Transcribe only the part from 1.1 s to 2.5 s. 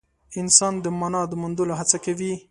د موندلو هڅه کوي.